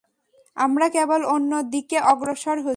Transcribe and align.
আমরা 0.57 0.87
কেবল 0.89 1.21
অন্য 1.35 1.51
দিকে 1.73 1.97
অগ্রসর 2.11 2.57
হচ্ছি। 2.61 2.69